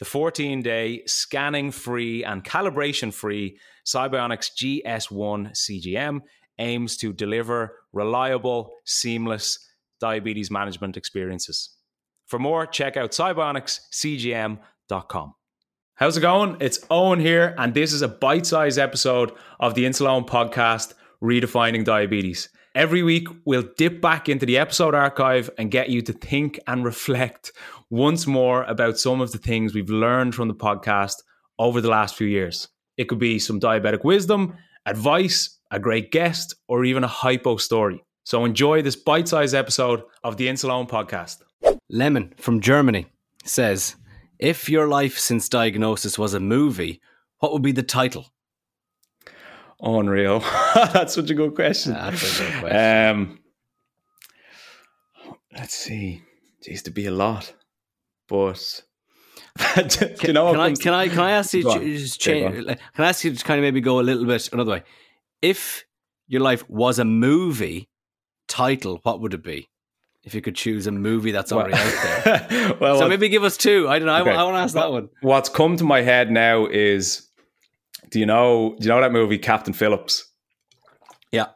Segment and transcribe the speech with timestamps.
[0.00, 6.22] The 14 day scanning free and calibration free Sibionics GS1 CGM
[6.58, 9.58] aims to deliver reliable, seamless
[10.00, 11.76] diabetes management experiences.
[12.28, 15.34] For more, check out sibionicscgm.com.
[15.96, 16.56] How's it going?
[16.60, 21.84] It's Owen here, and this is a bite sized episode of the Insuleoin podcast, Redefining
[21.84, 22.48] Diabetes.
[22.76, 26.84] Every week, we'll dip back into the episode archive and get you to think and
[26.84, 27.50] reflect
[27.90, 31.16] once more about some of the things we've learned from the podcast
[31.58, 32.68] over the last few years.
[32.96, 38.04] It could be some diabetic wisdom, advice, a great guest, or even a hypo story.
[38.24, 41.38] So enjoy this bite sized episode of the Insuleoin podcast.
[41.88, 43.06] Lemon from Germany
[43.44, 43.96] says,
[44.38, 47.00] if your life since diagnosis was a movie,
[47.40, 48.26] what would be the title?
[49.82, 50.40] Unreal.
[50.74, 51.94] That's such a good question.
[51.94, 53.08] That's a good question.
[53.16, 53.38] Um,
[55.56, 56.22] let's see.
[56.60, 57.54] It used to be a lot,
[58.28, 58.82] but
[59.58, 59.88] can,
[60.22, 62.66] you know can I, can I can I ask you just change?
[62.66, 64.82] Can I ask you to kind of maybe go a little bit another way?
[65.40, 65.84] If
[66.28, 67.88] your life was a movie
[68.46, 69.70] title, what would it be?
[70.22, 72.74] if you could choose a movie that's already well, out there.
[72.80, 73.88] well, so maybe give us two.
[73.88, 74.20] I don't know.
[74.20, 74.30] Okay.
[74.30, 75.08] I, I want to ask that one.
[75.22, 77.28] What's come to my head now is,
[78.10, 78.76] do you know?
[78.78, 80.24] Do you know that movie Captain Phillips?
[81.32, 81.46] Yeah,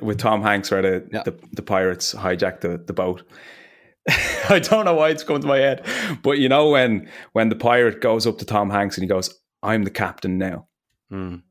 [0.00, 1.22] with Tom Hanks, where the yeah.
[1.22, 3.22] the, the, pirates hijack the, the boat.
[4.48, 5.86] I don't know why it's come to my head,
[6.22, 9.34] but you know when when the pirate goes up to Tom Hanks and he goes,
[9.62, 10.66] "I'm the captain now."
[11.12, 11.42] Mm.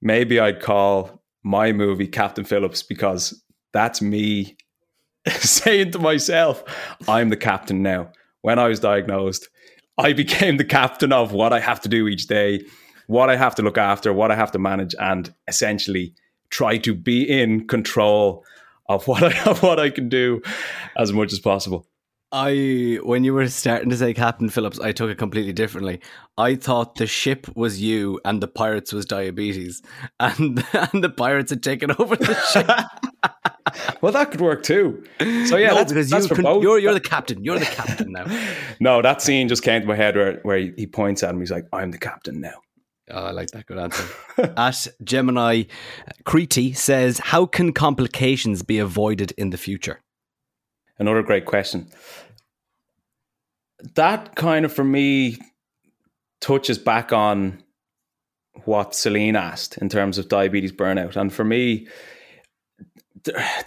[0.00, 4.56] Maybe I'd call my movie Captain Phillips because that's me
[5.28, 6.62] saying to myself,
[7.08, 8.12] I'm the captain now.
[8.42, 9.48] When I was diagnosed,
[9.96, 12.64] I became the captain of what I have to do each day,
[13.08, 16.14] what I have to look after, what I have to manage, and essentially
[16.50, 18.44] try to be in control
[18.88, 20.40] of what I of what I can do
[20.96, 21.86] as much as possible.
[22.30, 26.00] I when you were starting to say Captain Phillips, I took it completely differently.
[26.36, 29.82] I thought the ship was you and the pirates was diabetes,
[30.20, 32.68] and and the pirates had taken over the ship.
[34.02, 35.02] well, that could work too.
[35.46, 36.60] So yeah, no, that's, because that's you can.
[36.60, 37.42] You're you're the captain.
[37.42, 38.26] You're the captain now.
[38.80, 41.40] no, that scene just came to my head where where he points at him.
[41.40, 42.60] He's like, "I'm the captain now."
[43.10, 43.66] Oh, I like that.
[43.66, 44.04] Good answer.
[44.56, 45.64] At Gemini,
[46.24, 50.00] Crete says, "How can complications be avoided in the future?"
[50.98, 51.88] Another great question.
[53.94, 55.38] That kind of for me
[56.40, 57.62] touches back on
[58.64, 61.88] what Celine asked in terms of diabetes burnout, and for me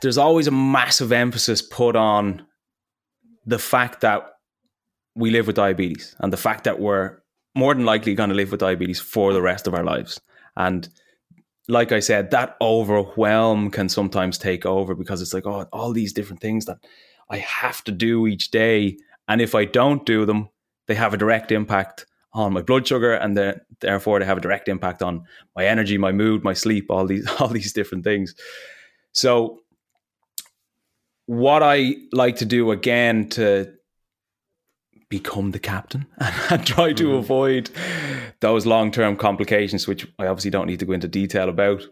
[0.00, 2.46] there's always a massive emphasis put on
[3.46, 4.26] the fact that
[5.14, 7.19] we live with diabetes and the fact that we're
[7.54, 10.20] more than likely going to live with diabetes for the rest of our lives.
[10.56, 10.88] And
[11.68, 16.12] like I said, that overwhelm can sometimes take over because it's like, oh, all these
[16.12, 16.78] different things that
[17.28, 18.96] I have to do each day.
[19.28, 20.48] And if I don't do them,
[20.86, 23.36] they have a direct impact on my blood sugar and
[23.80, 25.24] therefore they have a direct impact on
[25.56, 28.34] my energy, my mood, my sleep, all these all these different things.
[29.12, 29.60] So,
[31.26, 33.72] what I like to do again to
[35.10, 37.16] become the captain and, and try to mm-hmm.
[37.16, 37.70] avoid
[38.40, 41.82] those long term complications, which I obviously don't need to go into detail about,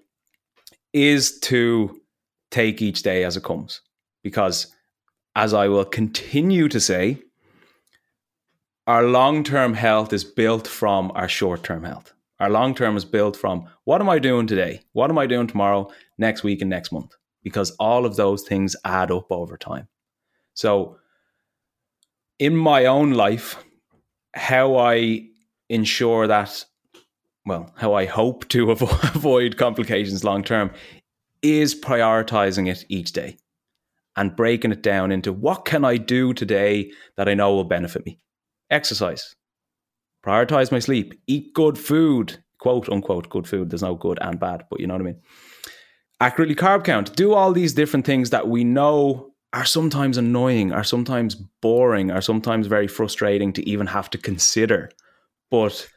[0.94, 2.00] is to
[2.50, 3.82] take each day as it comes.
[4.22, 4.74] Because,
[5.36, 7.22] as I will continue to say,
[8.86, 12.14] our long term health is built from our short term health.
[12.40, 14.80] Our long term is built from what am I doing today?
[14.92, 17.14] What am I doing tomorrow, next week, and next month?
[17.42, 19.88] Because all of those things add up over time.
[20.54, 20.98] So,
[22.38, 23.64] in my own life,
[24.34, 25.26] how I
[25.68, 26.64] ensure that,
[27.44, 30.70] well, how I hope to avoid complications long term
[31.42, 33.36] is prioritizing it each day
[34.16, 38.04] and breaking it down into what can I do today that I know will benefit
[38.04, 38.18] me?
[38.70, 39.34] Exercise,
[40.26, 43.70] prioritize my sleep, eat good food, quote unquote good food.
[43.70, 45.20] There's no good and bad, but you know what I mean.
[46.20, 50.84] accurately carb count, do all these different things that we know are sometimes annoying, are
[50.84, 54.90] sometimes boring, are sometimes very frustrating to even have to consider.
[55.50, 55.88] But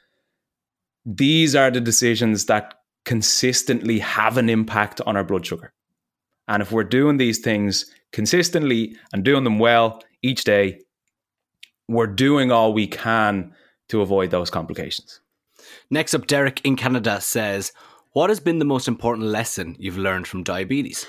[1.05, 5.73] these are the decisions that consistently have an impact on our blood sugar.
[6.47, 10.79] And if we're doing these things consistently and doing them well each day,
[11.87, 13.53] we're doing all we can
[13.89, 15.19] to avoid those complications.
[15.89, 17.73] Next up, Derek in Canada says,
[18.13, 21.05] What has been the most important lesson you've learned from diabetes?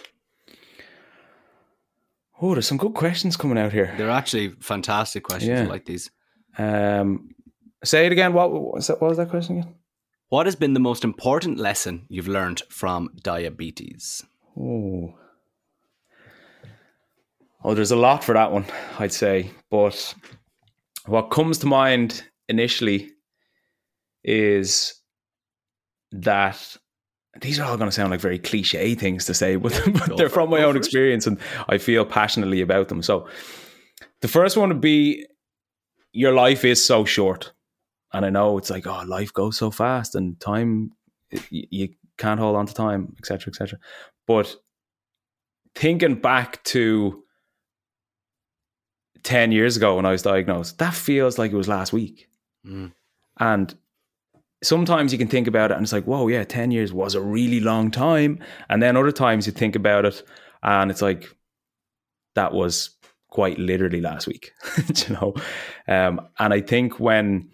[2.41, 3.95] Oh, there's some good questions coming out here.
[3.97, 5.51] They're actually fantastic questions.
[5.59, 5.65] Yeah.
[5.65, 6.11] I like these.
[6.59, 7.35] Um,
[7.85, 8.33] say it again.
[8.33, 9.75] What, what, was that, what was that question again?
[10.29, 14.25] What has been the most important lesson you've learned from diabetes?
[14.59, 15.15] Oh.
[17.63, 18.65] Oh, there's a lot for that one,
[18.99, 19.51] I'd say.
[19.71, 20.15] But
[21.07, 23.11] what comes to mind initially
[24.25, 24.95] is
[26.13, 26.77] that
[27.41, 30.29] these are all going to sound like very cliche things to say, but, but they're
[30.29, 31.39] from my own experience and
[31.69, 33.03] I feel passionately about them.
[33.03, 33.27] So
[34.21, 35.27] the first one would be
[36.13, 37.53] your life is so short.
[38.13, 40.93] And I know it's like, oh, life goes so fast and time,
[41.51, 41.89] you
[42.19, 43.79] can't hold on to time, etc., etc.
[44.27, 44.55] But
[45.75, 47.25] thinking back to
[49.23, 52.29] 10 years ago when I was diagnosed, that feels like it was last week.
[52.67, 52.93] Mm.
[53.39, 53.75] And
[54.63, 57.21] sometimes you can think about it and it's like, whoa, yeah, 10 years was a
[57.21, 58.39] really long time.
[58.69, 60.23] And then other times you think about it
[60.63, 61.29] and it's like,
[62.35, 62.91] that was
[63.29, 65.35] quite literally last week, you know?
[65.89, 67.51] Um, and I think when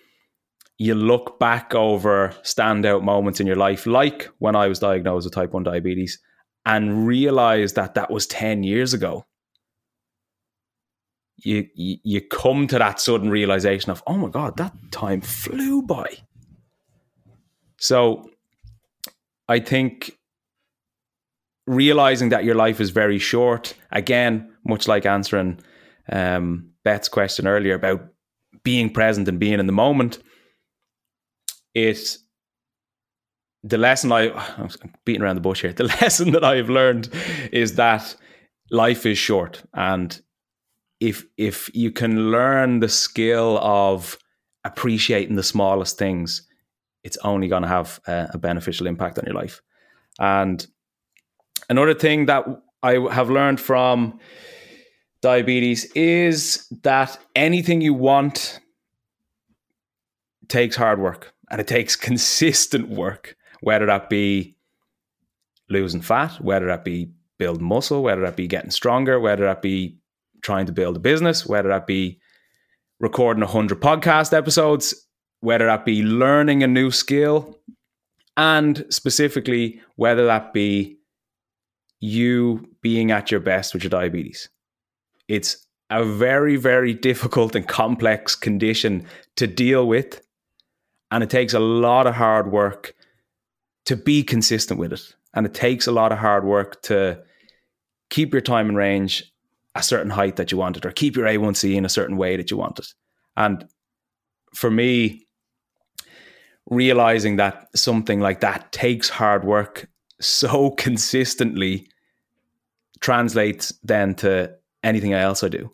[0.76, 5.34] you look back over standout moments in your life, like when I was diagnosed with
[5.34, 6.18] type 1 diabetes,
[6.66, 9.24] and realize that that was 10 years ago,
[11.36, 15.82] you, you, you come to that sudden realization of, oh my God, that time flew
[15.82, 16.18] by.
[17.78, 18.30] So
[19.48, 20.12] I think
[21.66, 25.60] realizing that your life is very short, again, much like answering
[26.10, 28.06] um, Beth's question earlier about
[28.64, 30.18] being present and being in the moment,
[31.74, 32.18] it
[33.62, 34.68] the lesson I I'm
[35.04, 35.72] beating around the bush here.
[35.76, 37.08] The lesson that I've learned
[37.52, 38.16] is that
[38.70, 40.20] life is short, and
[41.00, 44.18] if if you can learn the skill of
[44.64, 46.47] appreciating the smallest things,
[47.04, 49.62] it's only going to have a, a beneficial impact on your life.
[50.18, 50.66] And
[51.68, 52.44] another thing that
[52.82, 54.18] I have learned from
[55.20, 58.60] diabetes is that anything you want
[60.48, 64.56] takes hard work and it takes consistent work, whether that be
[65.68, 69.98] losing fat, whether that be building muscle, whether that be getting stronger, whether that be
[70.42, 72.20] trying to build a business, whether that be
[73.00, 75.07] recording 100 podcast episodes,
[75.40, 77.58] whether that be learning a new skill,
[78.36, 80.96] and specifically whether that be
[82.00, 84.48] you being at your best with your diabetes.
[85.26, 89.06] It's a very, very difficult and complex condition
[89.36, 90.20] to deal with.
[91.10, 92.94] And it takes a lot of hard work
[93.86, 95.14] to be consistent with it.
[95.34, 97.22] And it takes a lot of hard work to
[98.10, 99.32] keep your time and range
[99.74, 102.50] a certain height that you wanted or keep your A1C in a certain way that
[102.50, 102.86] you wanted.
[103.36, 103.66] And
[104.54, 105.26] for me,
[106.70, 109.88] realizing that something like that takes hard work
[110.20, 111.88] so consistently
[113.00, 115.72] translates then to anything else I do.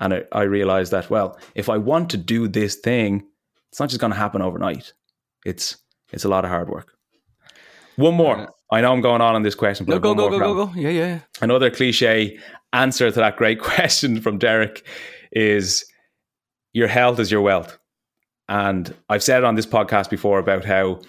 [0.00, 3.24] And I, I realized that, well, if I want to do this thing,
[3.70, 4.92] it's not just going to happen overnight.
[5.44, 5.76] It's
[6.12, 6.92] it's a lot of hard work.
[7.96, 8.48] One more.
[8.70, 10.72] I know I'm going on on this question, but no, go, go, go, go, go.
[10.74, 11.20] Yeah, yeah.
[11.40, 12.38] Another cliche
[12.72, 14.86] answer to that great question from Derek
[15.30, 15.84] is
[16.72, 17.78] your health is your wealth.
[18.48, 21.00] And I've said on this podcast before about how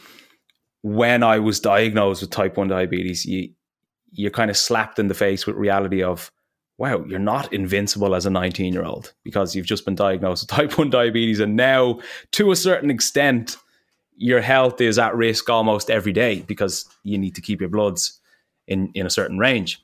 [0.82, 3.50] when I was diagnosed with type 1 diabetes, you
[4.16, 6.32] you're kind of slapped in the face with reality of,
[6.78, 10.50] wow, you're not invincible as a 19 year old because you've just been diagnosed with
[10.58, 11.40] type 1 diabetes.
[11.40, 12.00] And now,
[12.34, 13.58] to a certain extent,
[14.16, 18.20] your health is at risk almost every day because you need to keep your bloods
[18.68, 19.84] in, in a certain range.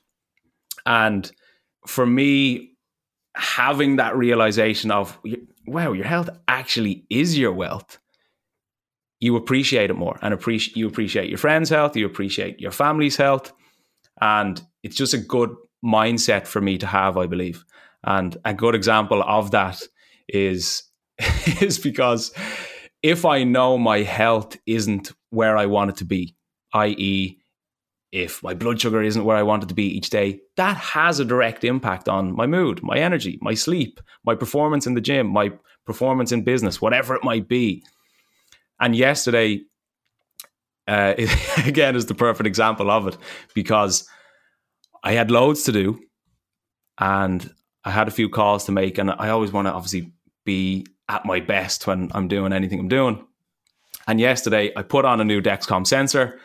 [0.86, 1.30] And
[1.86, 2.70] for me,
[3.36, 5.18] having that realization of
[5.66, 7.98] wow, your health actually is your wealth,
[9.20, 13.16] you appreciate it more and appreciate you appreciate your friend's health, you appreciate your family's
[13.16, 13.52] health,
[14.20, 17.64] and it's just a good mindset for me to have, I believe.
[18.04, 19.82] And a good example of that
[20.28, 20.82] is
[21.60, 22.32] is because
[23.02, 26.34] if I know my health isn't where I want it to be,
[26.74, 27.39] i.e.,
[28.12, 31.20] if my blood sugar isn't where I want it to be each day, that has
[31.20, 35.28] a direct impact on my mood, my energy, my sleep, my performance in the gym,
[35.28, 35.52] my
[35.86, 37.84] performance in business, whatever it might be.
[38.80, 39.62] And yesterday,
[40.88, 41.30] uh, it,
[41.66, 43.16] again, is the perfect example of it
[43.54, 44.08] because
[45.04, 46.00] I had loads to do
[46.98, 47.48] and
[47.84, 48.98] I had a few calls to make.
[48.98, 50.12] And I always want to obviously
[50.44, 53.24] be at my best when I'm doing anything I'm doing.
[54.06, 56.40] And yesterday I put on a new Dexcom sensor.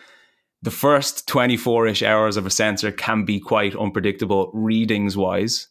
[0.66, 5.68] The first 24 ish hours of a sensor can be quite unpredictable readings wise.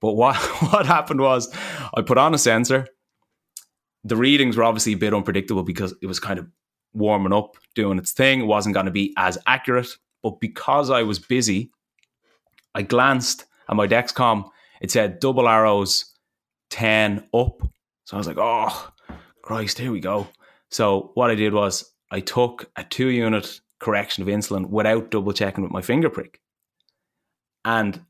[0.00, 0.36] But what,
[0.70, 1.52] what happened was
[1.92, 2.86] I put on a sensor.
[4.04, 6.46] The readings were obviously a bit unpredictable because it was kind of
[6.92, 8.42] warming up, doing its thing.
[8.42, 9.88] It wasn't going to be as accurate.
[10.22, 11.72] But because I was busy,
[12.76, 14.48] I glanced at my Dexcom.
[14.80, 16.14] It said double arrows
[16.70, 17.60] 10 up.
[18.04, 18.92] So I was like, oh,
[19.42, 20.28] Christ, here we go.
[20.70, 25.32] So what I did was I took a two unit correction of insulin without double
[25.32, 26.40] checking with my finger prick.
[27.64, 28.00] And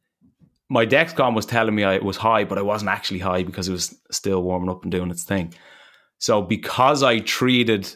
[0.71, 3.73] my Dexcom was telling me I was high, but I wasn't actually high because it
[3.73, 5.55] was still warming up and doing its thing.
[6.19, 7.89] So because I treated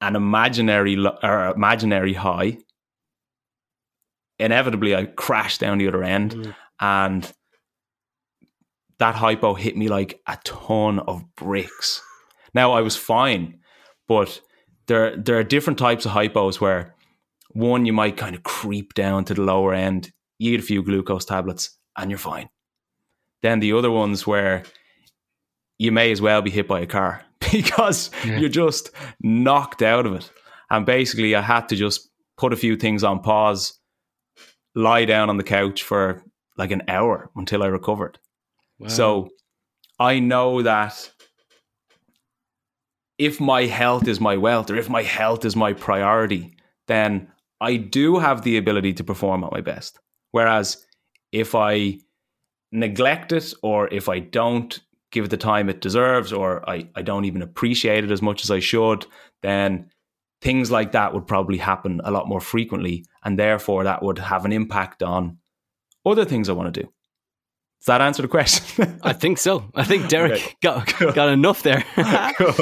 [0.00, 2.58] an imaginary or imaginary high,
[4.38, 6.54] inevitably I crashed down the other end, mm.
[6.80, 7.32] and
[8.98, 12.02] that hypo hit me like a ton of bricks.
[12.54, 13.60] Now I was fine,
[14.06, 14.40] but
[14.88, 16.94] there there are different types of hypos where
[17.50, 21.24] one you might kind of creep down to the lower end, eat a few glucose
[21.24, 22.48] tablets, and you're fine.
[23.42, 24.64] Then the other ones where
[25.78, 28.38] you may as well be hit by a car because yeah.
[28.38, 28.90] you're just
[29.20, 30.30] knocked out of it.
[30.70, 33.78] And basically, I had to just put a few things on pause,
[34.74, 36.22] lie down on the couch for
[36.56, 38.18] like an hour until I recovered.
[38.78, 38.88] Wow.
[38.88, 39.28] So
[39.98, 41.10] I know that
[43.18, 46.56] if my health is my wealth or if my health is my priority,
[46.86, 49.98] then I do have the ability to perform at my best.
[50.30, 50.84] Whereas
[51.32, 51.98] if I
[52.70, 54.78] neglect it or if I don't
[55.10, 58.44] give it the time it deserves or I, I don't even appreciate it as much
[58.44, 59.06] as I should,
[59.42, 59.90] then
[60.40, 63.04] things like that would probably happen a lot more frequently.
[63.24, 65.38] And therefore, that would have an impact on
[66.06, 66.88] other things I want to do.
[67.80, 68.98] Does that answer the question?
[69.02, 69.70] I think so.
[69.74, 70.54] I think Derek okay.
[70.62, 71.84] got, got enough there.
[72.36, 72.54] cool.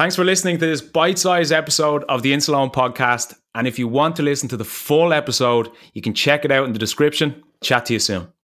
[0.00, 3.34] Thanks for listening to this bite sized episode of the Insuleoin podcast.
[3.54, 6.64] And if you want to listen to the full episode, you can check it out
[6.64, 7.42] in the description.
[7.60, 8.32] Chat to you soon.